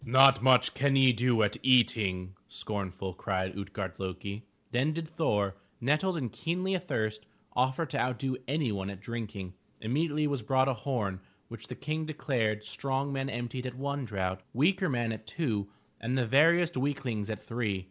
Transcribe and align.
*'Not 0.03 0.41
much 0.41 0.73
can 0.73 0.95
ye 0.95 1.13
do 1.13 1.43
at 1.43 1.57
eating!" 1.61 2.33
scornful, 2.47 3.13
cried 3.13 3.53
Ut'gard 3.55 3.99
lo'ki. 3.99 4.41
Then 4.71 4.93
did 4.93 5.07
Thor, 5.07 5.57
nettled 5.79 6.17
and 6.17 6.31
keenly 6.31 6.75
athirst, 6.75 7.27
offer 7.55 7.85
to 7.85 7.99
outdo 7.99 8.35
anyone 8.47 8.89
at 8.89 8.99
drinking. 8.99 9.53
Immediately 9.79 10.25
was 10.25 10.41
brought 10.41 10.67
a 10.67 10.73
horn 10.73 11.19
which 11.49 11.67
the 11.67 11.75
King 11.75 12.07
declared 12.07 12.65
strong 12.65 13.13
men 13.13 13.29
emptied 13.29 13.67
at 13.67 13.75
one 13.77 14.03
draught, 14.03 14.41
weaker 14.55 14.89
men 14.89 15.11
at 15.11 15.27
two 15.27 15.67
and 15.99 16.17
the 16.17 16.25
veriest 16.25 16.75
weaklings 16.75 17.29
at 17.29 17.39
three. 17.43 17.79